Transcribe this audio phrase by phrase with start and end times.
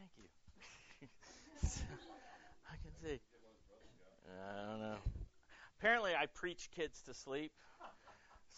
[0.00, 1.08] Thank you.
[2.72, 3.20] I can see.
[4.26, 4.96] I don't know.
[5.78, 7.52] Apparently, I preach kids to sleep,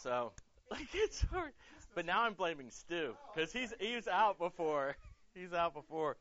[0.03, 0.33] so
[0.71, 1.53] like it's hard.
[1.95, 4.97] But now I'm blaming Stu because he's he's out before.
[5.35, 6.17] He's out before.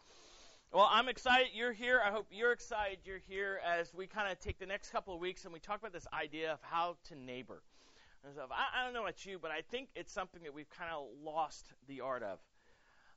[0.73, 2.01] Well, I'm excited you're here.
[2.03, 5.19] I hope you're excited you're here as we kind of take the next couple of
[5.19, 7.61] weeks and we talk about this idea of how to neighbor.
[8.25, 11.07] I, I don't know about you, but I think it's something that we've kind of
[11.23, 12.39] lost the art of.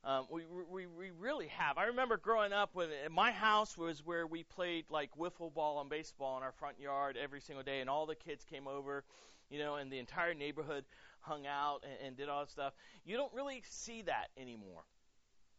[0.05, 1.79] Um, we, we we really have.
[1.79, 5.89] I remember growing up when my house was where we played like wiffle ball and
[5.89, 9.03] baseball in our front yard every single day, and all the kids came over,
[9.49, 10.85] you know, and the entire neighborhood
[11.21, 12.73] hung out and, and did all that stuff.
[13.03, 14.83] You don't really see that anymore.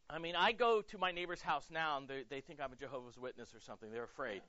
[0.09, 2.77] I mean, I go to my neighbor's house now, and they, they think I'm a
[2.77, 3.91] Jehovah's Witness or something.
[3.91, 4.43] They're afraid,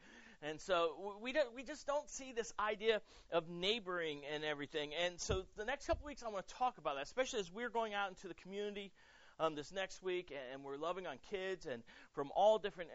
[0.44, 3.02] and so we don't, we just don't see this idea
[3.32, 4.92] of neighboring and everything.
[5.04, 7.72] And so the next couple weeks, I want to talk about that, especially as we're
[7.72, 8.92] going out into the community
[9.40, 12.90] um, this next week, and we're loving on kids and from all different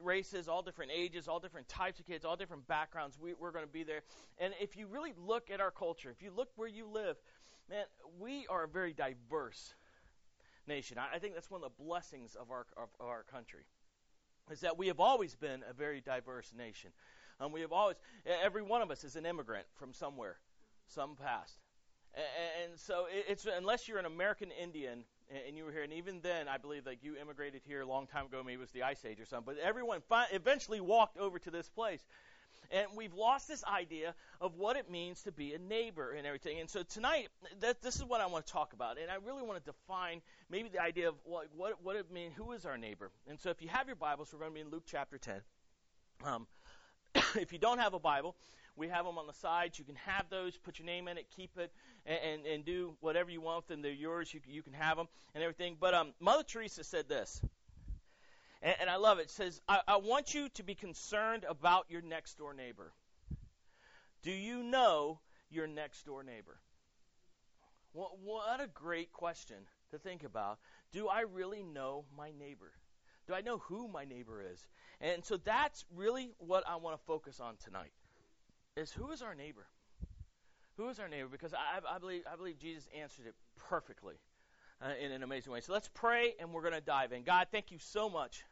[0.00, 3.18] races, all different ages, all different types of kids, all different backgrounds.
[3.20, 4.02] We, we're going to be there.
[4.38, 7.16] And if you really look at our culture, if you look where you live,
[7.70, 7.84] man,
[8.20, 9.74] we are a very diverse
[10.66, 10.98] nation.
[10.98, 13.64] I, I think that's one of the blessings of our of, of our country
[14.50, 16.90] is that we have always been a very diverse nation.
[17.40, 20.36] Um, we have always, every one of us is an immigrant from somewhere,
[20.86, 21.58] some past.
[22.14, 22.24] And,
[22.64, 25.04] and so it's unless you're an American Indian
[25.46, 28.06] and you were here, and even then, I believe like you immigrated here a long
[28.06, 29.54] time ago, maybe it was the Ice Age or something.
[29.54, 32.04] But everyone fi- eventually walked over to this place.
[32.70, 36.58] And we've lost this idea of what it means to be a neighbor and everything.
[36.58, 37.28] And so tonight,
[37.60, 38.96] that, this is what I want to talk about.
[38.98, 42.34] And I really want to define maybe the idea of what, what, what it means,
[42.34, 43.10] who is our neighbor.
[43.28, 45.34] And so if you have your Bibles, we're going to be in Luke chapter 10.
[46.24, 46.46] Um,
[47.34, 48.36] if you don't have a Bible,
[48.76, 49.78] we have them on the sides.
[49.78, 51.72] You can have those, put your name in it, keep it,
[52.06, 53.82] and, and, and do whatever you want with them.
[53.82, 54.32] They're yours.
[54.32, 55.76] You, you can have them and everything.
[55.78, 57.42] But um, Mother Teresa said this
[58.62, 59.22] and, and I love it.
[59.22, 62.92] It says, I, I want you to be concerned about your next door neighbor.
[64.22, 65.18] Do you know
[65.50, 66.58] your next door neighbor?
[67.92, 69.56] What, what a great question
[69.90, 70.58] to think about.
[70.92, 72.72] Do I really know my neighbor?
[73.26, 74.66] Do I know who my neighbor is?
[75.00, 77.92] And so that's really what I want to focus on tonight.
[78.76, 79.66] Is who is our neighbor?
[80.76, 81.28] Who is our neighbor?
[81.30, 84.14] Because I, I believe I believe Jesus answered it perfectly
[84.80, 85.60] uh, in an amazing way.
[85.60, 87.22] So let's pray, and we're going to dive in.
[87.22, 88.44] God, thank you so much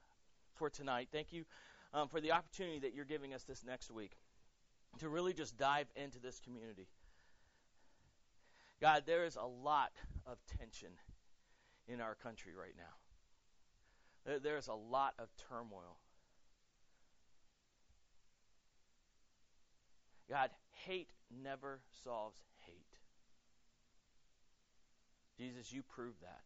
[0.56, 1.08] for tonight.
[1.10, 1.44] Thank you
[1.94, 4.12] um, for the opportunity that you're giving us this next week
[4.98, 6.86] to really just dive into this community.
[8.80, 9.92] God, there is a lot
[10.26, 10.90] of tension
[11.88, 14.38] in our country right now.
[14.42, 15.98] There's a lot of turmoil.
[20.30, 20.50] God,
[20.86, 21.10] hate
[21.42, 22.98] never solves hate.
[25.36, 26.42] Jesus, you prove that.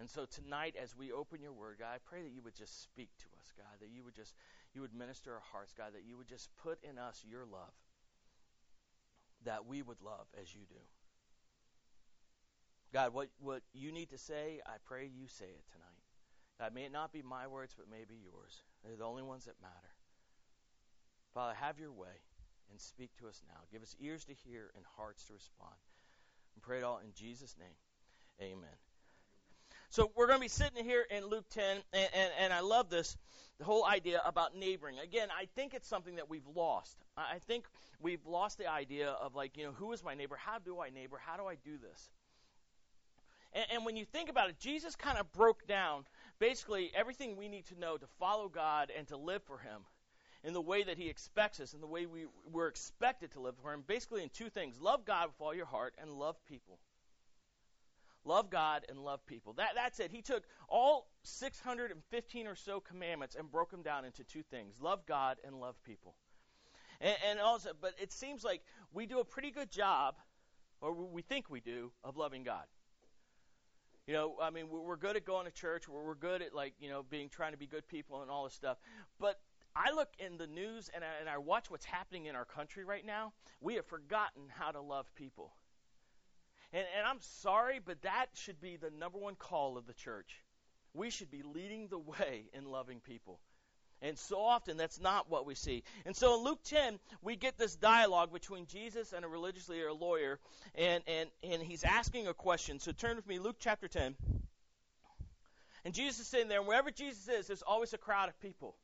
[0.00, 2.82] And so tonight, as we open your word, God, I pray that you would just
[2.82, 4.34] speak to us, God, that you would just
[4.74, 7.74] you would minister our hearts, God, that you would just put in us your love,
[9.44, 10.80] that we would love as you do.
[12.92, 15.88] God, what, what you need to say, I pray you say it tonight.
[16.58, 18.62] God, may it not be my words, but may be yours.
[18.84, 19.97] They're the only ones that matter.
[21.34, 22.08] Father, have your way
[22.70, 23.60] and speak to us now.
[23.72, 25.74] Give us ears to hear and hearts to respond.
[26.54, 28.50] And pray it all in Jesus' name.
[28.52, 28.76] Amen.
[29.90, 32.90] So we're going to be sitting here in Luke 10, and, and, and, I love
[32.90, 33.16] this,
[33.58, 34.98] the whole idea about neighboring.
[34.98, 36.94] Again, I think it's something that we've lost.
[37.16, 37.64] I think
[37.98, 40.36] we've lost the idea of like, you know, who is my neighbor?
[40.36, 41.18] How do I neighbor?
[41.24, 42.10] How do I do this?
[43.54, 46.04] And, and when you think about it, Jesus kind of broke down
[46.38, 49.80] basically everything we need to know to follow God and to live for Him
[50.44, 53.54] in the way that He expects us, in the way we, we're expected to live
[53.62, 56.78] for Him, basically in two things love God with all your heart and love people.
[58.24, 59.54] Love God and love people.
[59.54, 60.10] That, that's it.
[60.10, 65.06] He took all 615 or so commandments and broke them down into two things love
[65.06, 66.14] God and love people.
[67.00, 70.16] And, and also, but it seems like we do a pretty good job,
[70.80, 72.64] or we think we do, of loving God.
[74.06, 75.86] You know, I mean, we're good at going to church.
[75.86, 78.54] We're good at like, you know, being trying to be good people and all this
[78.54, 78.78] stuff.
[79.20, 79.38] But
[79.74, 82.84] I look in the news and I, and I watch what's happening in our country
[82.84, 83.32] right now.
[83.60, 85.52] We have forgotten how to love people.
[86.72, 90.42] And, and I'm sorry, but that should be the number one call of the church.
[90.94, 93.40] We should be leading the way in loving people.
[94.00, 95.82] And so often that's not what we see.
[96.06, 99.88] And so in Luke 10, we get this dialogue between Jesus and a religious leader,
[99.88, 100.38] a lawyer,
[100.76, 102.78] and, and, and he's asking a question.
[102.78, 104.14] So turn with me, Luke chapter 10.
[105.84, 108.76] And Jesus is sitting there, and wherever Jesus is, there's always a crowd of people.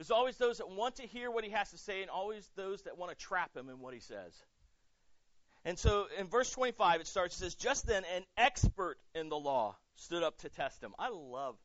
[0.00, 2.80] There's always those that want to hear what he has to say, and always those
[2.84, 4.32] that want to trap him in what he says.
[5.62, 9.36] And so in verse 25, it starts, it says, Just then an expert in the
[9.36, 10.94] law stood up to test him.
[10.98, 11.56] I love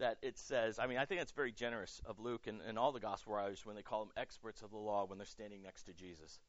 [0.00, 2.90] that it says, I mean, I think it's very generous of Luke and, and all
[2.90, 5.84] the gospel writers when they call them experts of the law when they're standing next
[5.84, 6.40] to Jesus.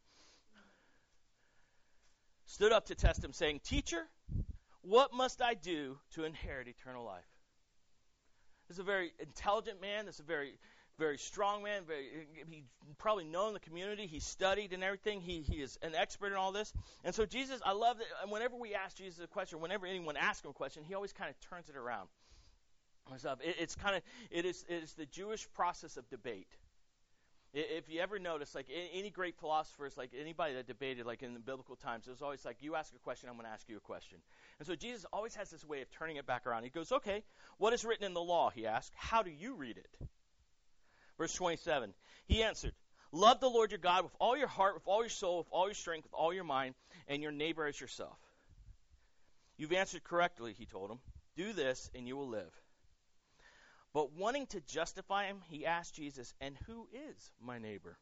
[2.48, 4.08] Stood up to test him, saying, Teacher,
[4.82, 7.22] what must I do to inherit eternal life?
[8.72, 10.06] This is a very intelligent man.
[10.06, 10.54] This is a very,
[11.02, 11.82] very strong man.
[11.88, 12.64] Very, he's
[13.00, 14.06] probably known the community.
[14.06, 15.20] He studied and everything.
[15.20, 16.72] He, he is an expert in all this.
[17.04, 20.46] And so Jesus, I love that whenever we ask Jesus a question, whenever anyone asks
[20.46, 22.08] him a question, he always kind of turns it around.
[23.12, 26.48] It, it's kind of it is it is the Jewish process of debate.
[27.54, 31.40] If you ever notice, like any great philosophers, like anybody that debated, like in the
[31.40, 33.76] biblical times, it was always like, you ask a question, I'm going to ask you
[33.76, 34.20] a question.
[34.60, 36.64] And so Jesus always has this way of turning it back around.
[36.64, 37.24] He goes, okay,
[37.58, 38.52] what is written in the law?
[38.52, 40.08] He asks, how do you read it?
[41.18, 41.94] Verse 27.
[42.26, 42.74] He answered,
[43.12, 45.68] love the Lord your God with all your heart, with all your soul, with all
[45.68, 46.76] your strength, with all your mind,
[47.08, 48.18] and your neighbor as yourself.
[49.58, 51.00] You've answered correctly, he told him.
[51.36, 52.52] Do this, and you will live.
[53.94, 57.98] But wanting to justify him, he asked Jesus, And who is my neighbor?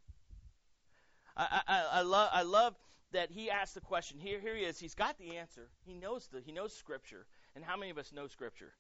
[1.36, 2.76] I, I, I, love, I love
[3.12, 4.20] that he asked the question.
[4.20, 4.80] Here, here he is.
[4.80, 5.68] He's got the answer.
[5.86, 7.26] He knows the, he knows Scripture.
[7.56, 8.72] And how many of us know Scripture?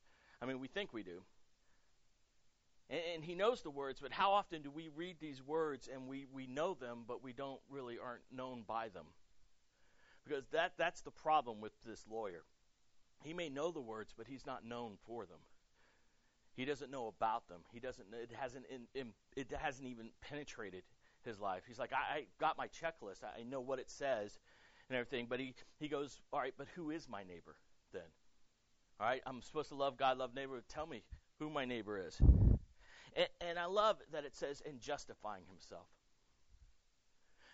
[0.41, 1.21] I mean, we think we do.
[2.89, 6.07] And, and he knows the words, but how often do we read these words and
[6.07, 9.05] we, we know them, but we don't really aren't known by them?
[10.27, 12.43] Because that, that's the problem with this lawyer.
[13.23, 15.39] He may know the words, but he's not known for them.
[16.55, 17.61] He doesn't know about them.
[17.71, 18.07] He doesn't.
[18.13, 18.65] It hasn't.
[18.69, 20.83] In, in, it hasn't even penetrated
[21.23, 21.63] his life.
[21.65, 23.21] He's like, I, I got my checklist.
[23.23, 24.37] I, know what it says,
[24.89, 25.27] and everything.
[25.29, 26.53] But he he goes, all right.
[26.57, 27.55] But who is my neighbor
[27.93, 28.01] then?
[28.99, 29.21] All right.
[29.25, 30.61] I'm supposed to love God, love neighbor.
[30.67, 31.03] Tell me
[31.39, 32.21] who my neighbor is.
[33.15, 35.87] And, and I love that it says in justifying himself.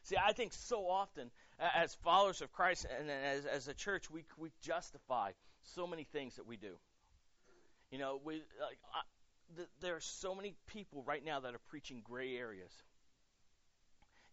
[0.04, 4.24] See, I think so often as followers of Christ and as, as a church, we,
[4.38, 5.32] we justify
[5.64, 6.76] so many things that we do.
[7.92, 9.02] You know, we like I,
[9.56, 12.72] th- there are so many people right now that are preaching gray areas.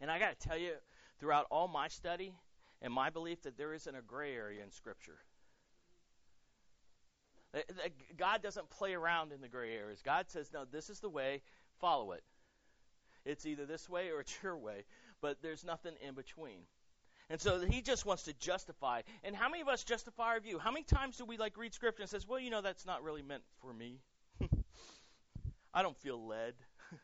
[0.00, 0.72] And I got to tell you,
[1.20, 2.34] throughout all my study
[2.82, 5.18] and my belief that there isn't a gray area in Scripture.
[7.54, 10.00] Uh, uh, God doesn't play around in the gray areas.
[10.02, 11.42] God says, no, this is the way,
[11.80, 12.22] follow it.
[13.24, 14.84] It's either this way or it's your way,
[15.20, 16.60] but there's nothing in between.
[17.30, 19.02] And so he just wants to justify.
[19.24, 20.58] And how many of us justify our view?
[20.58, 23.02] How many times do we like read scripture and says, "Well, you know that's not
[23.02, 24.00] really meant for me.
[25.74, 26.52] I don't feel led."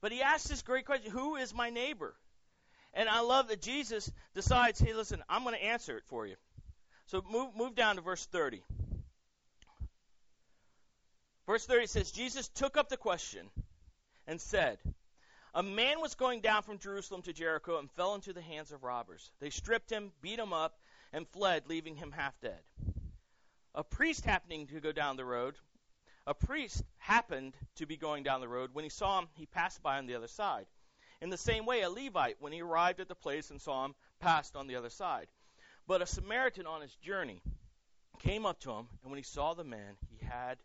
[0.00, 2.16] but he asks this great question, "Who is my neighbor?"
[2.94, 6.34] And I love that Jesus decides, "Hey, listen, I'm going to answer it for you."
[7.08, 8.62] So move move down to verse 30.
[11.46, 13.48] Verse 30 says, Jesus took up the question
[14.26, 14.78] and said,
[15.54, 18.84] a man was going down from Jerusalem to Jericho and fell into the hands of
[18.84, 19.30] robbers.
[19.40, 20.78] They stripped him, beat him up,
[21.12, 22.60] and fled, leaving him half dead.
[23.74, 25.54] A priest happening to go down the road,
[26.26, 28.70] a priest happened to be going down the road.
[28.74, 30.66] When he saw him, he passed by on the other side.
[31.22, 33.94] In the same way, a Levite, when he arrived at the place and saw him,
[34.20, 35.28] passed on the other side.
[35.88, 37.40] But a Samaritan on his journey
[38.18, 40.58] came up to him, and when he saw the man, he had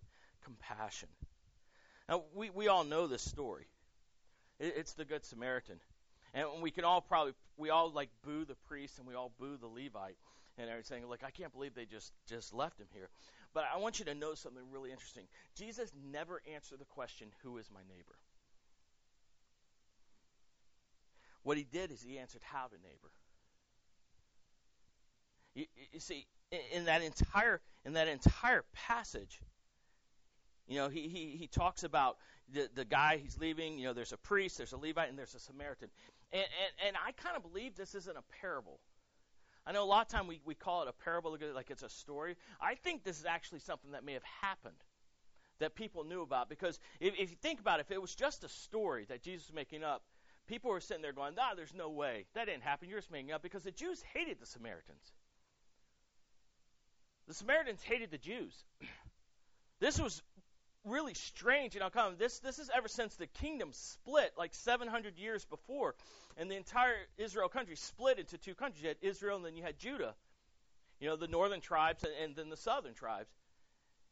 [0.44, 1.08] compassion.
[2.10, 3.66] Now, we, we all know this story.
[4.60, 5.80] It's the Good Samaritan.
[6.34, 9.56] And we can all probably, we all like boo the priest and we all boo
[9.56, 10.18] the Levite
[10.58, 11.08] and everything.
[11.08, 13.08] Like, I can't believe they just, just left him here.
[13.54, 15.24] But I want you to know something really interesting.
[15.56, 18.18] Jesus never answered the question, Who is my neighbor?
[21.44, 23.12] What he did is he answered, How to neighbor.
[25.56, 26.26] You, you see,
[26.74, 29.40] in that entire in that entire passage,
[30.68, 32.18] you know, he, he, he talks about
[32.52, 33.78] the, the guy he's leaving.
[33.78, 35.90] You know, there's a priest, there's a Levite, and there's a Samaritan.
[36.32, 38.80] And, and, and I kind of believe this isn't a parable.
[39.66, 41.90] I know a lot of time we, we call it a parable like it's a
[41.90, 42.36] story.
[42.60, 44.76] I think this is actually something that may have happened
[45.60, 46.50] that people knew about.
[46.50, 49.48] Because if, if you think about it, if it was just a story that Jesus
[49.48, 50.04] was making up,
[50.48, 52.26] people were sitting there going, ah, there's no way.
[52.36, 52.90] That didn't happen.
[52.90, 53.42] You're just making up.
[53.42, 55.14] Because the Jews hated the Samaritans.
[57.28, 58.54] The Samaritans hated the Jews.
[59.80, 60.22] This was
[60.86, 61.74] really strange.
[61.74, 65.96] You know, come this this is ever since the kingdom split like 700 years before,
[66.38, 68.82] and the entire Israel country split into two countries.
[68.82, 70.16] You had Israel, and then you had Judah.
[71.00, 73.30] You know, the northern tribes and, and then the southern tribes.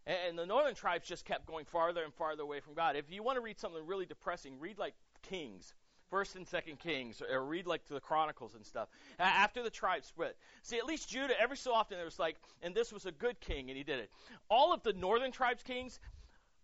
[0.05, 2.95] And, and the northern tribes just kept going farther and farther away from God.
[2.95, 5.73] If you want to read something really depressing, read like Kings.
[6.11, 8.89] First and Second Kings, or read like the Chronicles and stuff.
[9.17, 11.33] After the tribes split, see at least Judah.
[11.41, 13.99] Every so often there was like, and this was a good king, and he did
[13.99, 14.11] it.
[14.49, 15.99] All of the northern tribes kings,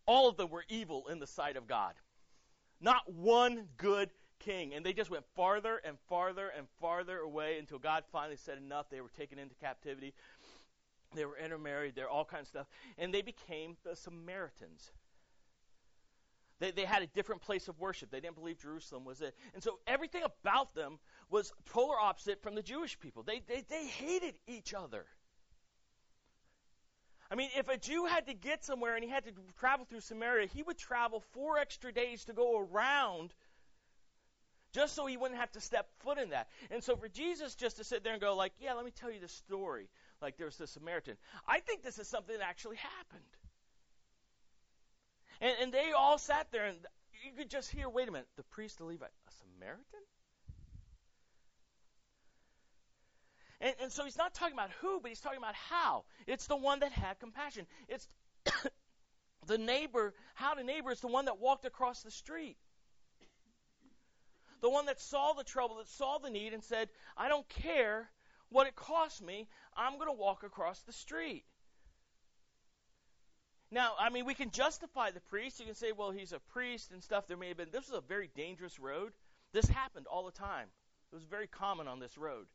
[0.05, 1.93] all of them were evil in the sight of God.
[2.79, 4.73] Not one good king.
[4.73, 8.89] And they just went farther and farther and farther away until God finally said enough.
[8.89, 10.13] They were taken into captivity.
[11.15, 11.95] They were intermarried.
[11.95, 14.91] They're all kinds of stuff, and they became the Samaritans.
[16.59, 18.09] They, they had a different place of worship.
[18.09, 19.35] They didn't believe Jerusalem was it.
[19.53, 20.99] And so everything about them
[21.29, 23.23] was polar opposite from the Jewish people.
[23.23, 25.05] They, they, they hated each other.
[27.29, 29.99] I mean, if a Jew had to get somewhere and he had to travel through
[29.99, 33.33] Samaria, he would travel four extra days to go around
[34.73, 36.47] just so he wouldn't have to step foot in that.
[36.71, 39.11] And so for Jesus just to sit there and go like, "Yeah, let me tell
[39.11, 39.89] you the story."
[40.21, 41.17] Like there's the Samaritan.
[41.47, 43.36] I think this is something that actually happened.
[45.41, 46.77] And, and they all sat there, and
[47.23, 49.99] you could just hear, "Wait a minute, the priest, the Levite, a Samaritan?"
[53.59, 56.03] And, and so he's not talking about who, but he's talking about how.
[56.27, 57.65] It's the one that had compassion.
[57.87, 58.07] It's
[59.47, 60.13] the neighbor.
[60.35, 62.57] How the neighbor is the one that walked across the street.
[64.61, 68.09] The one that saw the trouble, that saw the need, and said, I don't care
[68.49, 71.43] what it costs me, I'm going to walk across the street.
[73.69, 75.59] Now, I mean, we can justify the priest.
[75.59, 77.27] You can say, well, he's a priest and stuff.
[77.27, 79.11] There may have been, this was a very dangerous road.
[79.53, 80.67] This happened all the time.
[81.11, 82.47] It was very common on this road.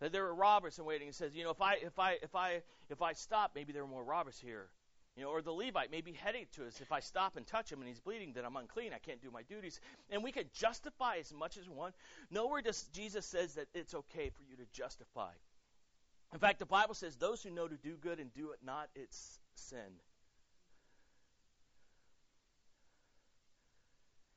[0.00, 1.08] That there were robbers in waiting.
[1.08, 3.82] It says, you know, if I if I if I if I stop, maybe there
[3.82, 4.68] are more robbers here.
[5.16, 6.78] You know, or the Levite may be heading to us.
[6.82, 8.92] If I stop and touch him and he's bleeding, then I'm unclean.
[8.92, 9.80] I can't do my duties.
[10.10, 11.92] And we can justify as much as one.
[12.30, 15.30] Nowhere does Jesus says that it's okay for you to justify.
[16.34, 18.90] In fact, the Bible says those who know to do good and do it not,
[18.94, 20.00] it's sin.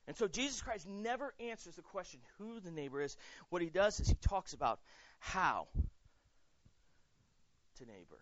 [0.07, 3.15] And so Jesus Christ never answers the question who the neighbor is.
[3.49, 4.79] What he does is he talks about
[5.19, 5.67] how
[7.77, 8.17] to neighbor.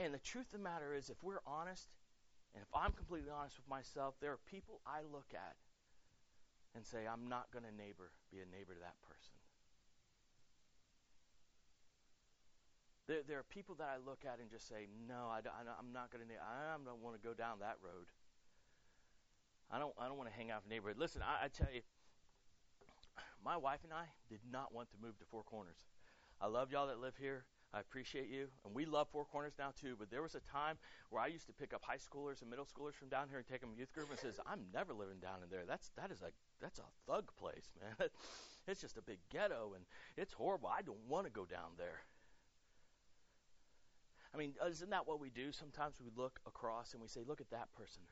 [0.00, 1.86] And the truth of the matter is, if we're honest,
[2.54, 5.56] and if I'm completely honest with myself, there are people I look at
[6.74, 9.37] and say, I'm not going to neighbor, be a neighbor to that person.
[13.08, 16.12] There, there are people that I look at and just say, no, I, am not
[16.12, 16.34] going to.
[16.36, 18.12] I don't want to go down that road.
[19.72, 19.94] I don't.
[19.98, 21.00] I don't want to hang out with neighborhood.
[21.00, 21.80] Listen, I, I tell you,
[23.44, 25.88] my wife and I did not want to move to Four Corners.
[26.40, 27.44] I love y'all that live here.
[27.72, 28.48] I appreciate you.
[28.64, 29.96] And we love Four Corners now too.
[29.98, 30.76] But there was a time
[31.10, 33.46] where I used to pick up high schoolers and middle schoolers from down here and
[33.46, 35.64] take them to youth group and says, I'm never living down in there.
[35.66, 38.08] That's that is a that's a thug place, man.
[38.66, 39.84] it's just a big ghetto and
[40.16, 40.68] it's horrible.
[40.68, 42.04] I don't want to go down there.
[44.34, 45.52] I mean, uh, isn't that what we do?
[45.52, 48.02] Sometimes we look across and we say, look at that person.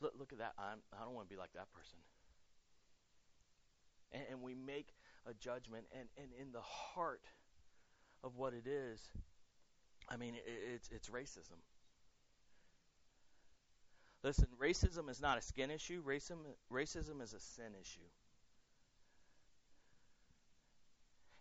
[0.00, 0.52] Look, look at that.
[0.58, 1.98] I'm, I don't want to be like that person
[4.12, 4.88] and, and we make
[5.26, 5.84] a judgment.
[5.92, 7.22] And, and in the heart
[8.24, 9.00] of what it is,
[10.08, 11.58] I mean, it, it's, it's racism.
[14.22, 16.02] Listen, racism is not a skin issue.
[16.02, 16.38] Racism,
[16.72, 18.00] racism is a sin issue.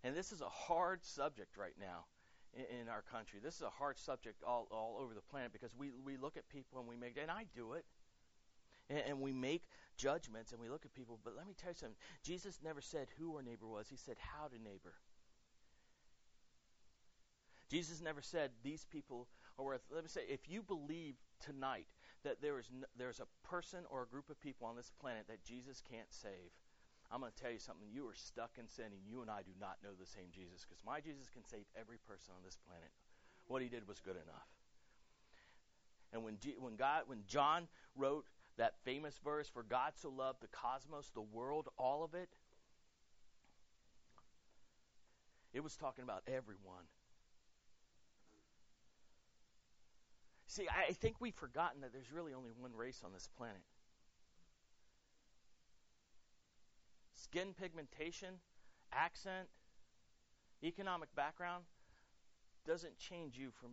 [0.03, 2.05] And this is a hard subject right now
[2.55, 3.39] in, in, our country.
[3.43, 6.47] This is a hard subject all, all over the planet because we, we look at
[6.49, 7.85] people and we make, and I do it,
[8.89, 9.63] and, and we make
[9.97, 11.19] judgments and we look at people.
[11.23, 11.97] But let me tell you something.
[12.23, 14.93] Jesus never said who our neighbor was, he said how to neighbor.
[17.69, 19.81] Jesus never said these people are worth.
[19.91, 21.87] Let me say, if you believe tonight
[22.23, 25.25] that there is no, there's a person or a group of people on this planet
[25.27, 26.51] that Jesus can't save,
[27.15, 27.87] I'm going to tell you something.
[27.87, 30.67] You are stuck in sin, and you and I do not know the same Jesus
[30.67, 32.91] because my Jesus can save every person on this planet.
[33.47, 34.51] What he did was good enough.
[36.11, 38.25] And when G, when God when John wrote
[38.57, 42.35] that famous verse, For God so loved the cosmos, the world, all of it,
[45.53, 46.83] it was talking about everyone.
[50.47, 53.63] See, I think we've forgotten that there's really only one race on this planet.
[57.25, 58.35] Skin pigmentation,
[58.93, 59.47] accent,
[60.63, 61.63] economic background
[62.67, 63.71] doesn't change you from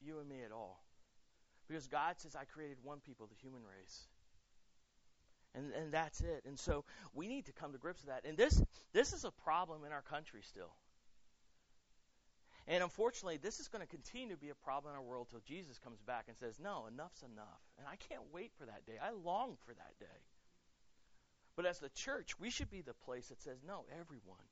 [0.00, 0.82] you and me at all.
[1.66, 4.06] Because God says, I created one people, the human race.
[5.54, 6.42] And, and that's it.
[6.46, 8.28] And so we need to come to grips with that.
[8.28, 8.62] And this,
[8.92, 10.74] this is a problem in our country still.
[12.66, 15.40] And unfortunately, this is going to continue to be a problem in our world till
[15.46, 17.60] Jesus comes back and says, No, enough's enough.
[17.78, 18.94] And I can't wait for that day.
[19.00, 20.20] I long for that day.
[21.56, 24.44] But as the church, we should be the place that says, No, everyone.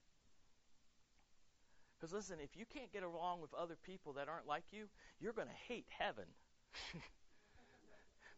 [1.99, 4.87] Because listen, if you can't get along with other people that aren't like you,
[5.21, 6.25] you're going to hate heaven.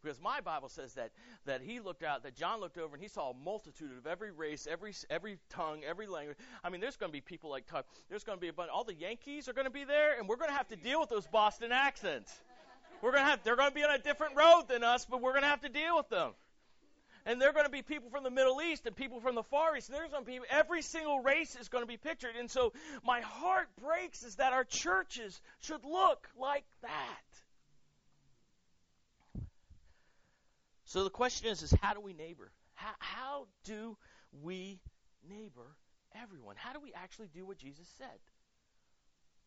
[0.03, 1.13] because my Bible says that
[1.47, 4.31] that he looked out, that John looked over and he saw a multitude of every
[4.31, 6.37] race, every every tongue, every language.
[6.63, 7.65] I mean, there's going to be people like
[8.11, 8.71] there's going to be a bunch.
[8.71, 11.01] All the Yankees are going to be there, and we're going to have to deal
[11.01, 12.39] with those Boston accents.
[13.01, 15.23] We're going to have they're going to be on a different road than us, but
[15.23, 16.33] we're going to have to deal with them.
[17.27, 19.77] And they're going to be people from the Middle East and people from the Far
[19.77, 19.91] East.
[19.91, 22.37] There's going to be every single race is going to be pictured.
[22.39, 27.25] And so my heart breaks is that our churches should look like that.
[30.85, 32.53] So the question is, is how do we neighbor?
[32.75, 33.97] How, how do
[34.43, 34.79] we
[35.29, 35.77] neighbor
[36.23, 36.57] everyone?
[36.59, 38.21] How do we actually do what Jesus said?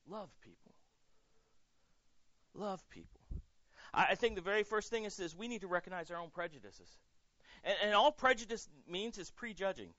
[0.10, 0.74] Love people.
[2.54, 3.22] Love people.
[3.94, 6.32] I, I think the very first thing is this we need to recognize our own
[6.32, 6.90] prejudices.
[7.64, 9.90] And, and all prejudice means is prejudging.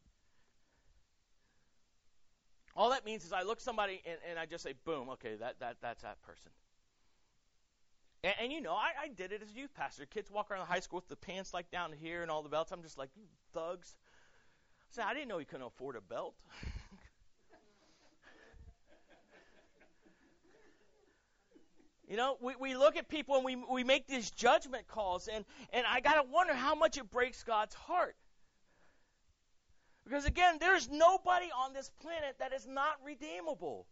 [2.76, 5.58] All that means is I look somebody and, and I just say, boom, okay, that,
[5.58, 6.52] that that's that person.
[8.22, 10.06] And, and you know, I, I did it as a youth pastor.
[10.06, 12.48] Kids walk around the high school with the pants like down here and all the
[12.48, 12.70] belts.
[12.70, 13.96] I'm just like, you thugs.
[14.98, 16.34] I I didn't know you couldn't afford a belt.
[22.08, 25.44] You know, we, we look at people and we, we make these judgment calls, and,
[25.74, 28.16] and I got to wonder how much it breaks God's heart.
[30.04, 33.86] Because again, there's nobody on this planet that is not redeemable.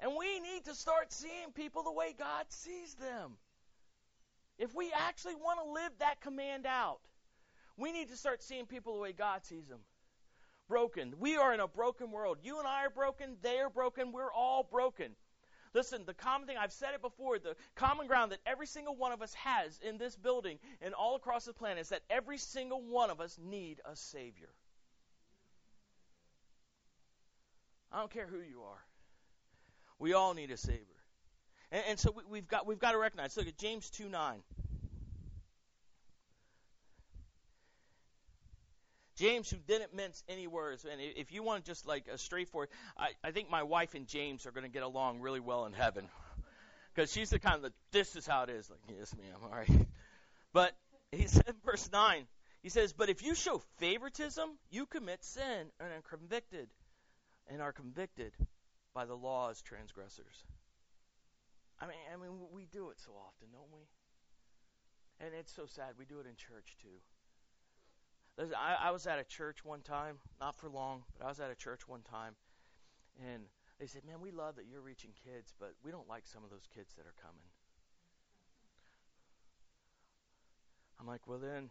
[0.00, 3.32] And we need to start seeing people the way God sees them.
[4.58, 7.00] If we actually want to live that command out,
[7.76, 9.80] we need to start seeing people the way God sees them.
[10.66, 11.14] Broken.
[11.20, 12.38] We are in a broken world.
[12.42, 13.36] You and I are broken.
[13.42, 14.12] They are broken.
[14.12, 15.14] We're all broken.
[15.76, 19.12] Listen, the common thing, I've said it before, the common ground that every single one
[19.12, 22.80] of us has in this building and all across the planet is that every single
[22.80, 24.48] one of us need a Savior.
[27.92, 28.82] I don't care who you are.
[29.98, 30.80] We all need a Savior.
[31.70, 33.36] And, and so we, have got, we've got to recognize.
[33.36, 34.38] Look at James 2 9.
[39.16, 42.68] James, who didn't mince any words, and if you want just like a straightforward,
[42.98, 45.72] I, I think my wife and James are going to get along really well in
[45.72, 46.08] heaven,
[46.94, 48.70] because she's the kind of the, this is how it is.
[48.70, 49.86] Like, yes, ma'am, all right.
[50.52, 50.72] But
[51.12, 52.26] he said, verse nine,
[52.62, 56.68] he says, but if you show favoritism, you commit sin and are convicted,
[57.48, 58.32] and are convicted
[58.92, 60.44] by the law as transgressors.
[61.80, 63.84] I mean, I mean, we do it so often, don't we?
[65.24, 65.94] And it's so sad.
[65.98, 67.00] We do it in church too.
[68.38, 71.50] I, I was at a church one time, not for long, but I was at
[71.50, 72.34] a church one time,
[73.32, 73.44] and
[73.80, 76.50] they said, "Man, we love that you're reaching kids, but we don't like some of
[76.50, 77.48] those kids that are coming."
[81.00, 81.70] I'm like, "Well, then,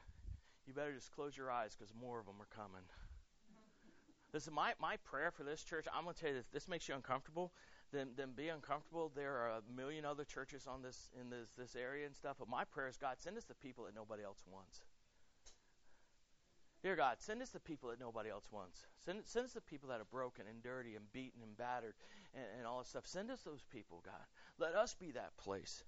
[0.66, 2.84] you better just close your eyes because more of them are coming."
[4.34, 6.90] Listen, my, my prayer for this church, I'm going to tell you this, this makes
[6.90, 7.54] you uncomfortable,
[7.94, 9.10] then, then be uncomfortable.
[9.16, 12.50] There are a million other churches on this in this, this area and stuff, but
[12.50, 14.82] my prayer is, God, send us the people that nobody else wants.
[16.86, 18.86] Dear God, send us the people that nobody else wants.
[19.04, 21.96] Send, send us the people that are broken and dirty and beaten and battered
[22.36, 23.08] and, and all this stuff.
[23.08, 24.14] Send us those people, God.
[24.60, 25.84] Let us be that place.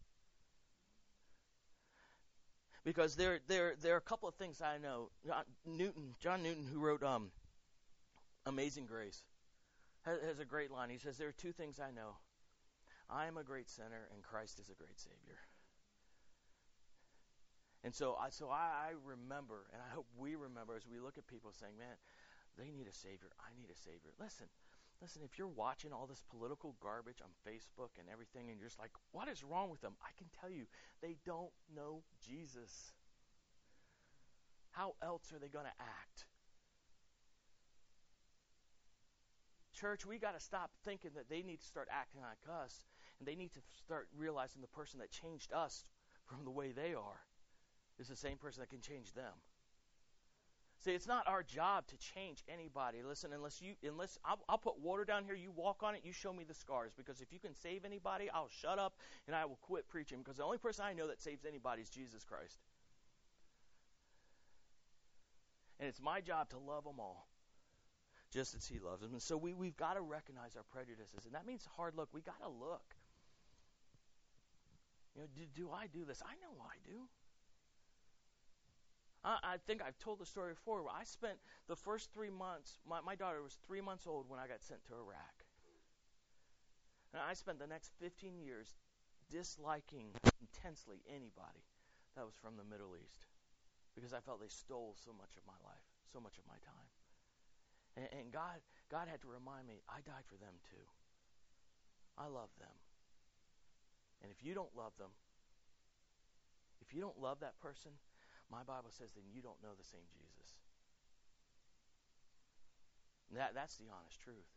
[2.83, 5.11] Because there, there, there are a couple of things I know.
[5.23, 7.29] John Newton, John Newton, who wrote um,
[8.47, 9.21] Amazing Grace,
[10.01, 10.89] has, has a great line.
[10.89, 12.15] He says, There are two things I know.
[13.07, 15.37] I am a great sinner, and Christ is a great Savior.
[17.87, 21.17] And so, I, so I, I remember, and I hope we remember as we look
[21.17, 21.95] at people saying, "Man,
[22.59, 23.31] they need a savior.
[23.39, 24.47] I need a savior." Listen,
[24.99, 25.21] listen.
[25.23, 28.91] If you're watching all this political garbage on Facebook and everything, and you're just like,
[29.13, 30.67] "What is wrong with them?" I can tell you,
[30.99, 32.91] they don't know Jesus.
[34.71, 36.27] How else are they going to act?
[39.71, 42.83] Church, we got to stop thinking that they need to start acting like us,
[43.17, 45.85] and they need to start realizing the person that changed us
[46.25, 47.23] from the way they are
[47.99, 49.33] is the same person that can change them.
[50.79, 52.99] See, it's not our job to change anybody.
[53.01, 56.13] Listen, unless you, unless I'll, I'll, put water down here, you walk on it, you
[56.13, 56.93] show me the scars.
[56.95, 58.93] Because if you can save anybody, I'll shut up
[59.25, 60.19] and I will quit preaching.
[60.19, 62.59] Because the only person I know that saves anybody is Jesus Christ.
[65.79, 67.27] And it's my job to love them all,
[68.31, 69.13] just as He loves them.
[69.13, 72.09] And so we, we've got to recognize our prejudices, and that means hard look.
[72.13, 72.95] We got to look.
[75.15, 76.21] You know, do, do I do this?
[76.23, 77.07] I know I do.
[79.27, 80.81] I, I think I've told the story before.
[80.87, 81.35] I spent
[81.67, 84.85] the first three months, my, my daughter was three months old when I got sent
[84.87, 85.43] to Iraq.
[87.13, 88.75] And I spent the next 15 years
[89.29, 91.67] disliking intensely anybody
[92.15, 93.27] that was from the Middle East
[93.95, 96.87] because I felt they stole so much of my life, so much of my time.
[97.97, 100.87] And, and God, God had to remind me, I died for them too.
[102.15, 102.71] I love them.
[104.23, 105.11] And if you don't love them,
[106.79, 107.91] if you don't love that person,
[108.51, 110.55] my Bible says then you don't know the same Jesus.
[113.35, 114.47] That, that's the honest truth.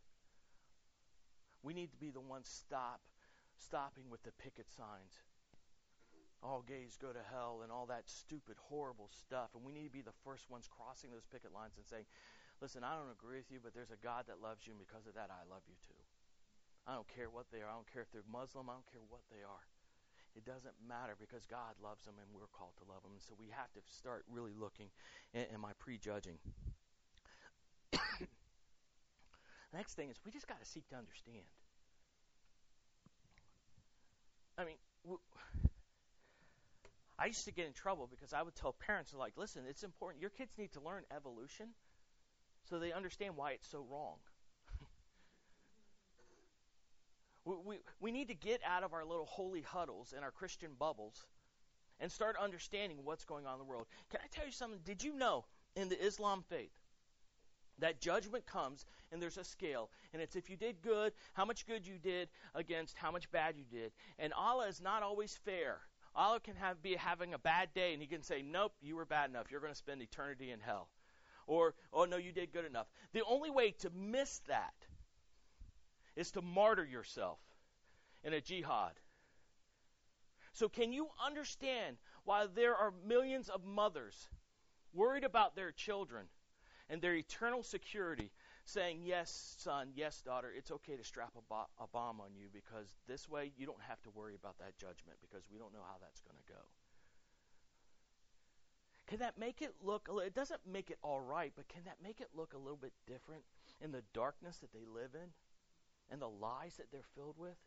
[1.61, 3.01] We need to be the ones stop
[3.57, 5.21] stopping with the picket signs
[6.41, 9.53] all gays go to hell and all that stupid, horrible stuff.
[9.53, 12.09] And we need to be the first ones crossing those picket lines and saying,
[12.59, 15.05] listen, I don't agree with you, but there's a God that loves you, and because
[15.05, 16.01] of that, I love you too.
[16.89, 17.69] I don't care what they are.
[17.69, 18.73] I don't care if they're Muslim.
[18.73, 19.65] I don't care what they are.
[20.35, 23.11] It doesn't matter because God loves them and we're called to love them.
[23.19, 24.87] So we have to start really looking.
[25.35, 26.37] Am I prejudging?
[29.73, 31.43] Next thing is we just got to seek to understand.
[34.57, 34.77] I mean,
[37.17, 40.21] I used to get in trouble because I would tell parents, like, listen, it's important.
[40.21, 41.67] Your kids need to learn evolution
[42.69, 44.17] so they understand why it's so wrong.
[47.45, 50.71] We, we, we need to get out of our little holy huddles and our Christian
[50.77, 51.25] bubbles
[51.99, 53.85] and start understanding what's going on in the world.
[54.09, 54.79] Can I tell you something?
[54.83, 56.71] Did you know in the Islam faith
[57.79, 59.89] that judgment comes and there's a scale?
[60.13, 63.55] And it's if you did good how much good you did against how much bad
[63.55, 63.91] you did.
[64.19, 65.79] And allah is not always fair.
[66.13, 69.05] Allah can have be having a bad day and he can say nope you were
[69.05, 69.49] bad enough.
[69.49, 70.89] You're going to spend eternity in hell.
[71.47, 72.87] Or oh no you did good enough.
[73.13, 74.73] The only way to miss that
[76.15, 77.39] is to martyr yourself
[78.23, 78.93] in a jihad
[80.53, 84.29] so can you understand why there are millions of mothers
[84.93, 86.25] worried about their children
[86.89, 88.31] and their eternal security,
[88.65, 92.47] saying, Yes, son, yes, daughter, it's okay to strap a, bo- a bomb on you
[92.51, 95.85] because this way you don't have to worry about that judgment because we don't know
[95.87, 96.59] how that's going to go.
[99.07, 102.21] Can that make it look, it doesn't make it all right, but can that make
[102.21, 103.43] it look a little bit different
[103.81, 105.31] in the darkness that they live in
[106.11, 107.57] and the lies that they're filled with?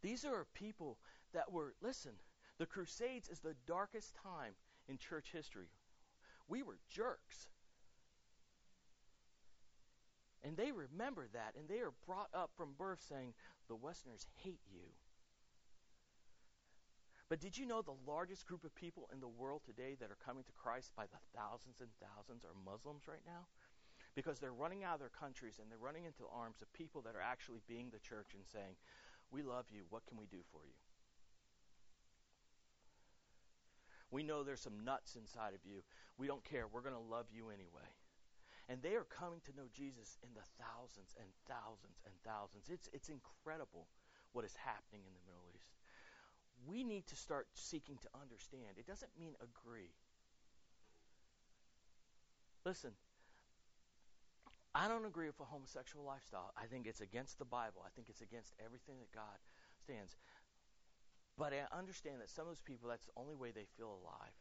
[0.00, 0.98] These are people
[1.32, 2.12] that were, listen,
[2.58, 4.54] the Crusades is the darkest time
[4.88, 5.68] in church history
[6.48, 7.48] we were jerks.
[10.44, 13.32] And they remember that, and they are brought up from birth saying,
[13.68, 14.90] the Westerners hate you.
[17.28, 20.18] But did you know the largest group of people in the world today that are
[20.26, 23.46] coming to Christ by the thousands and thousands are Muslims right now?
[24.14, 27.00] Because they're running out of their countries and they're running into the arms of people
[27.02, 28.76] that are actually being the church and saying,
[29.30, 29.84] We love you.
[29.88, 30.76] What can we do for you?
[34.12, 35.80] We know there's some nuts inside of you.
[36.18, 36.68] We don't care.
[36.68, 37.88] We're going to love you anyway.
[38.68, 42.68] And they are coming to know Jesus in the thousands and thousands and thousands.
[42.68, 43.88] It's, it's incredible
[44.32, 45.72] what is happening in the Middle East.
[46.68, 48.76] We need to start seeking to understand.
[48.76, 49.96] It doesn't mean agree.
[52.64, 52.92] Listen,
[54.74, 56.52] I don't agree with a homosexual lifestyle.
[56.56, 57.84] I think it's against the Bible.
[57.84, 59.36] I think it's against everything that God
[59.76, 60.16] stands.
[61.36, 64.36] But I understand that some of those people, that's the only way they feel alive.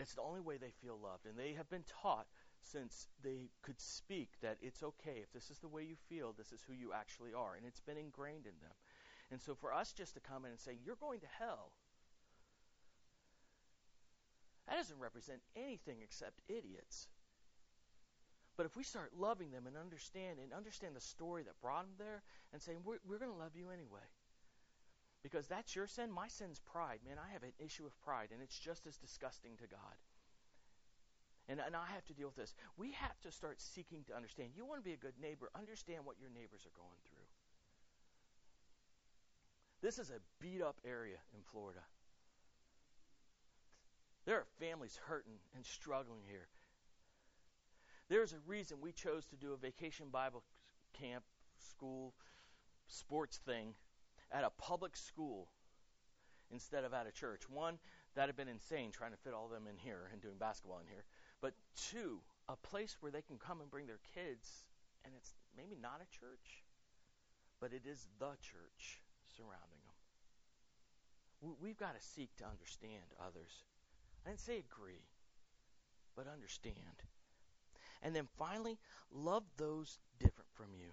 [0.00, 1.26] It's the only way they feel loved.
[1.26, 2.26] And they have been taught
[2.62, 5.20] since they could speak that it's okay.
[5.22, 7.54] If this is the way you feel, this is who you actually are.
[7.56, 8.76] And it's been ingrained in them.
[9.30, 11.72] And so for us just to come in and say, you're going to hell,
[14.68, 17.08] that doesn't represent anything except idiots.
[18.56, 21.94] But if we start loving them and understand and understand the story that brought them
[21.98, 24.04] there and saying, we're, we're going to love you anyway.
[25.22, 26.10] Because that's your sin.
[26.10, 26.98] My sin's pride.
[27.06, 29.96] Man, I have an issue of pride, and it's just as disgusting to God.
[31.48, 32.54] And, and I have to deal with this.
[32.76, 34.50] We have to start seeking to understand.
[34.54, 37.26] You want to be a good neighbor, understand what your neighbors are going through.
[39.82, 41.82] This is a beat up area in Florida.
[44.24, 46.46] There are families hurting and struggling here.
[48.12, 50.42] There's a reason we chose to do a vacation Bible
[50.92, 51.24] camp,
[51.56, 52.12] school,
[52.86, 53.72] sports thing
[54.30, 55.48] at a public school
[56.50, 57.48] instead of at a church.
[57.48, 57.78] One,
[58.14, 60.88] that had been insane trying to fit all them in here and doing basketball in
[60.88, 61.04] here.
[61.40, 62.20] But two,
[62.50, 64.66] a place where they can come and bring their kids,
[65.06, 66.68] and it's maybe not a church,
[67.60, 69.00] but it is the church
[69.38, 69.80] surrounding
[71.40, 71.56] them.
[71.62, 73.64] We've got to seek to understand others.
[74.26, 75.00] I didn't say agree,
[76.14, 76.76] but understand.
[78.02, 78.78] And then finally,
[79.12, 80.90] love those different from you.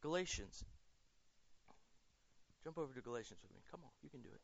[0.00, 0.64] Galatians
[2.68, 3.62] Jump over to Galatians with me.
[3.70, 4.40] Come on, you can do it.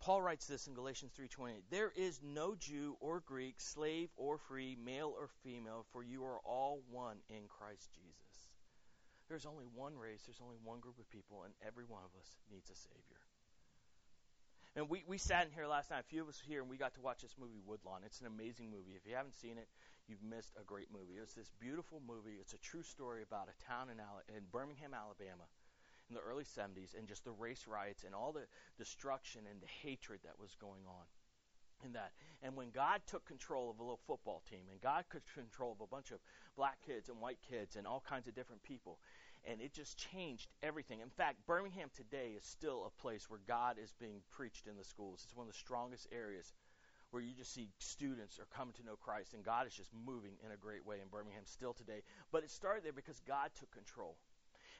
[0.00, 1.62] Paul writes this in Galatians 3:28.
[1.70, 6.40] There is no Jew or Greek, slave or free, male or female, for you are
[6.40, 8.48] all one in Christ Jesus.
[9.28, 12.38] There's only one race, there's only one group of people, and every one of us
[12.50, 13.27] needs a Savior.
[14.76, 16.76] And we, we sat in here last night, a few of us here, and we
[16.76, 18.02] got to watch this movie, Woodlawn.
[18.04, 18.94] It's an amazing movie.
[18.96, 19.68] If you haven't seen it,
[20.06, 21.18] you've missed a great movie.
[21.20, 22.38] It's this beautiful movie.
[22.40, 25.44] It's a true story about a town in, Al- in Birmingham, Alabama
[26.08, 28.46] in the early 70s and just the race riots and all the
[28.78, 31.04] destruction and the hatred that was going on.
[31.84, 32.12] in that.
[32.42, 35.80] And when God took control of a little football team, and God took control of
[35.80, 36.18] a bunch of
[36.56, 38.98] black kids and white kids and all kinds of different people,
[39.44, 41.00] and it just changed everything.
[41.00, 44.84] In fact, Birmingham today is still a place where God is being preached in the
[44.84, 45.22] schools.
[45.24, 46.52] It's one of the strongest areas
[47.10, 50.32] where you just see students are coming to know Christ, and God is just moving
[50.44, 52.02] in a great way in Birmingham still today.
[52.30, 54.16] But it started there because God took control.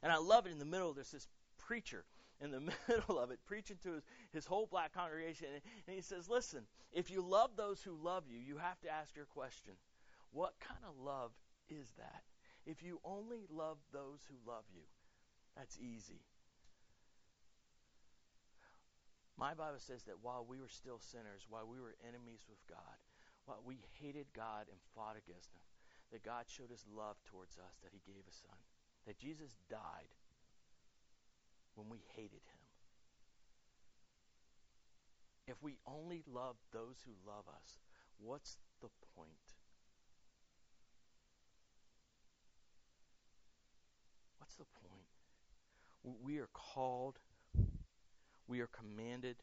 [0.02, 1.26] And I love it in the middle, there's this
[1.58, 2.04] preacher
[2.40, 5.48] in the middle of it, preaching to his, his whole black congregation.
[5.54, 8.90] And, and he says, Listen, if you love those who love you, you have to
[8.90, 9.74] ask your question
[10.32, 11.32] what kind of love
[11.68, 12.22] is that?
[12.68, 14.84] If you only love those who love you,
[15.56, 16.20] that's easy.
[19.40, 23.00] My Bible says that while we were still sinners, while we were enemies with God,
[23.46, 25.64] while we hated God and fought against Him,
[26.12, 28.60] that God showed His love towards us, that He gave His Son,
[29.06, 30.12] that Jesus died
[31.78, 32.66] when we hated him.
[35.46, 37.78] If we only love those who love us,
[38.18, 39.57] what's the point?
[44.48, 46.16] What's the point?
[46.24, 47.18] We are called,
[48.46, 49.36] we are commanded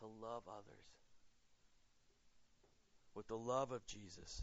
[0.00, 0.86] to love others
[3.14, 4.42] with the love of Jesus.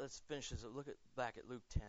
[0.00, 0.64] Let's finish this.
[0.64, 1.82] Look at back at Luke 10.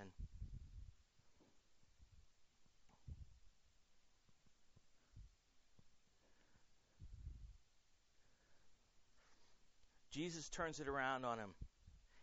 [10.11, 11.53] Jesus turns it around on him.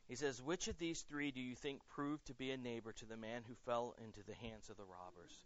[0.09, 3.07] He says, Which of these three do you think proved to be a neighbor to
[3.07, 5.45] the man who fell into the hands of the robbers?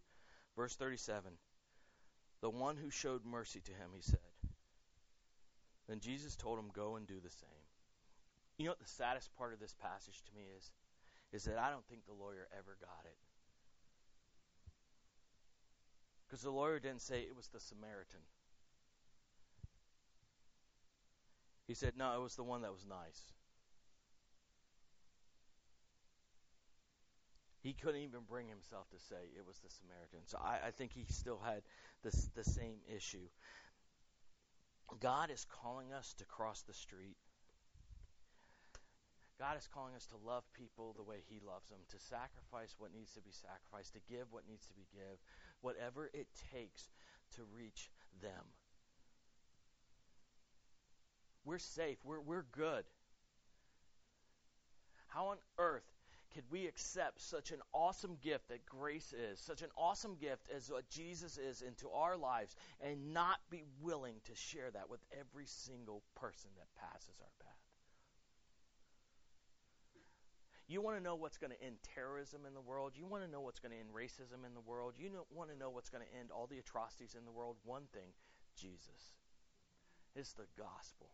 [0.56, 1.32] Verse 37
[2.40, 4.18] The one who showed mercy to him, he said.
[5.88, 7.48] Then Jesus told him, Go and do the same.
[8.58, 10.70] You know what the saddest part of this passage to me is?
[11.32, 13.16] Is that I don't think the lawyer ever got it.
[16.26, 18.20] Because the lawyer didn't say it was the Samaritan.
[21.66, 23.32] He said, No, it was the one that was nice.
[27.62, 30.20] He couldn't even bring himself to say it was the Samaritan.
[30.24, 31.62] So I, I think he still had
[32.02, 33.28] this, the same issue.
[34.98, 37.16] God is calling us to cross the street.
[39.38, 42.92] God is calling us to love people the way He loves them, to sacrifice what
[42.92, 45.16] needs to be sacrificed, to give what needs to be given,
[45.62, 46.90] whatever it takes
[47.36, 48.44] to reach them.
[51.44, 51.96] We're safe.
[52.04, 52.84] We're, we're good.
[55.08, 55.88] How on earth
[56.34, 60.70] could we accept such an awesome gift that grace is, such an awesome gift as
[60.70, 65.46] what Jesus is into our lives, and not be willing to share that with every
[65.46, 67.50] single person that passes our path?
[70.68, 72.92] You want to know what's going to end terrorism in the world?
[72.94, 74.94] You want to know what's going to end racism in the world?
[74.96, 77.56] You want to know what's going to end all the atrocities in the world?
[77.64, 78.14] One thing
[78.56, 79.18] Jesus.
[80.14, 81.10] It's the gospel.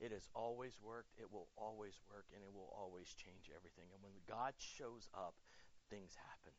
[0.00, 3.90] It has always worked, it will always work, and it will always change everything.
[3.92, 5.34] And when God shows up,
[5.90, 6.54] things happen.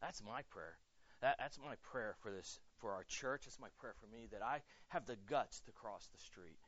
[0.00, 0.78] That's my prayer.
[1.20, 3.46] That, that's my prayer for this, for our church.
[3.46, 6.58] It's my prayer for me that I have the guts to cross the street.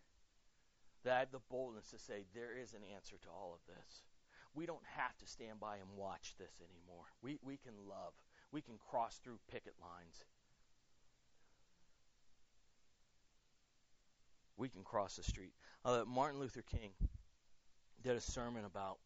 [1.05, 4.03] That I have the boldness to say there is an answer to all of this.
[4.55, 7.07] We don't have to stand by and watch this anymore.
[7.23, 8.13] We we can love.
[8.51, 10.25] We can cross through picket lines.
[14.61, 15.55] We can cross the street.
[15.85, 16.91] Uh, Martin Luther King
[18.03, 18.99] did a sermon about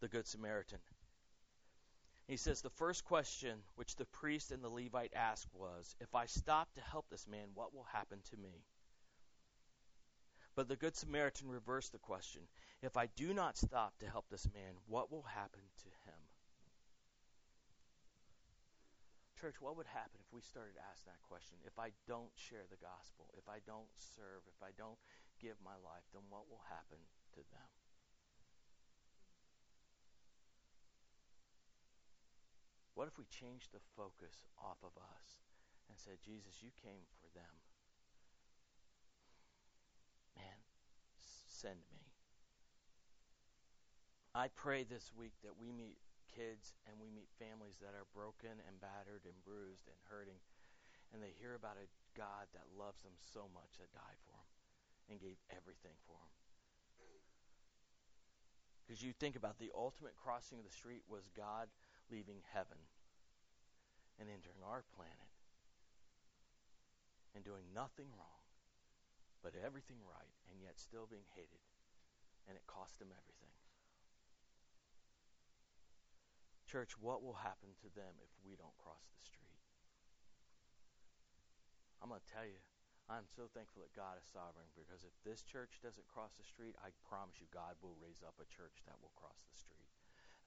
[0.00, 0.78] the Good Samaritan.
[2.28, 6.26] He says the first question which the priest and the Levite asked was, If I
[6.26, 8.62] stop to help this man, what will happen to me?
[10.54, 12.42] But the Good Samaritan reversed the question
[12.82, 16.18] If I do not stop to help this man, what will happen to him?
[19.42, 21.58] Church, what would happen if we started asking that question?
[21.66, 24.94] If I don't share the gospel, if I don't serve, if I don't
[25.42, 27.02] give my life, then what will happen
[27.34, 27.70] to them?
[32.94, 35.42] What if we changed the focus off of us
[35.90, 37.50] and said, Jesus, you came for them?
[40.38, 40.62] Man,
[41.18, 42.06] send me.
[44.38, 45.98] I pray this week that we meet
[46.32, 50.40] kids and we meet families that are broken and battered and bruised and hurting.
[51.12, 54.48] And they hear about a God that loves them so much that died for them
[55.12, 56.42] and gave everything for them.
[58.82, 61.70] Because you think about the ultimate crossing of the street was God
[62.10, 62.76] leaving heaven
[64.20, 65.32] and entering our planet
[67.34, 68.44] and doing nothing wrong,
[69.40, 71.64] but everything right, and yet still being hated.
[72.44, 73.51] And it cost him everything.
[76.72, 79.60] Church, what will happen to them if we don't cross the street?
[82.00, 82.56] I'm going to tell you,
[83.12, 86.80] I'm so thankful that God is sovereign because if this church doesn't cross the street,
[86.80, 89.84] I promise you God will raise up a church that will cross the street.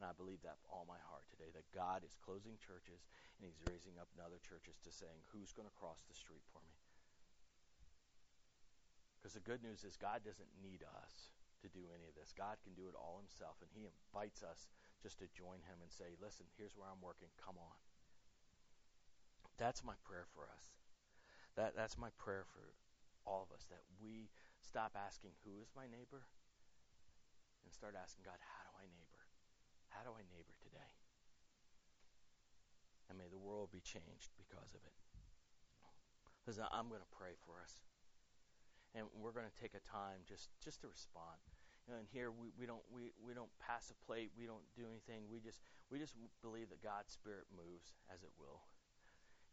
[0.02, 3.06] And I believe that all my heart today that God is closing churches
[3.38, 6.66] and He's raising up other churches to saying, Who's going to cross the street for
[6.66, 6.74] me?
[9.22, 12.34] Because the good news is God doesn't need us to do any of this.
[12.34, 14.66] God can do it all Himself, and He invites us
[15.06, 17.30] just to join Him and say, Listen, here's where I'm working.
[17.38, 17.78] Come on.
[19.62, 20.74] That's my prayer for us.
[21.54, 22.74] That, that's my prayer for
[23.22, 24.34] all of us that we
[24.65, 26.26] stop asking, Who is my neighbor?
[27.65, 29.22] and start asking God, How do I neighbor?
[29.94, 30.94] How do I neighbor today?
[33.10, 34.98] And may the world be changed because of it.
[36.50, 37.78] Listen, I'm going to pray for us.
[38.98, 41.41] And we're going to take a time just, just to respond.
[41.86, 45.30] And here we, we don't we, we don't pass a plate, we don't do anything.
[45.30, 45.62] We just
[45.93, 48.65] we just believe that God's Spirit moves as it will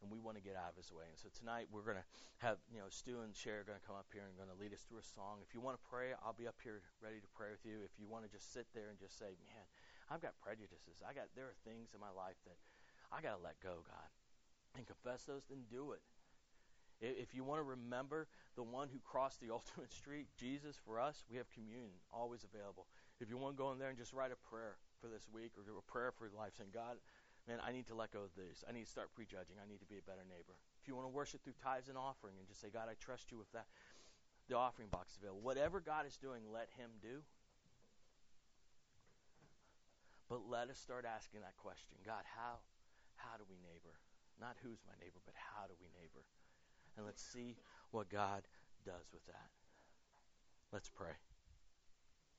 [0.03, 1.07] and we want to get out of his way.
[1.07, 2.09] And so tonight we're to
[2.43, 4.83] have, you know, Stu and Sherry are to come up here and to lead us
[4.83, 5.39] through a song.
[5.47, 7.87] If you want to pray, I'll be up here ready to pray with you.
[7.87, 9.65] If you want to just sit there and just say, man,
[10.11, 10.99] I've got prejudices.
[11.07, 12.59] I got there are things in my life that
[13.15, 14.11] I got to let go, God,
[14.75, 16.03] and confess those, then do it.
[17.03, 21.27] If you want to remember the one who crossed the ultimate street, Jesus, for us,
[21.27, 22.87] we have communion always available.
[23.19, 25.59] If you want to go in there and just write a prayer for this week
[25.59, 27.03] or a prayer for your life, saying, God,
[27.51, 28.63] man, I need to let go of this.
[28.63, 29.59] I need to start prejudging.
[29.59, 30.55] I need to be a better neighbor.
[30.79, 33.35] If you want to worship through tithes and offering and just say, God, I trust
[33.35, 33.67] you with that,
[34.47, 35.43] the offering box is available.
[35.43, 37.27] Whatever God is doing, let Him do.
[40.31, 42.63] But let us start asking that question God, how,
[43.19, 43.99] how do we neighbor?
[44.39, 46.23] Not who's my neighbor, but how do we neighbor?
[46.97, 47.57] And let's see
[47.91, 48.43] what God
[48.85, 49.51] does with that.
[50.73, 51.13] Let's pray.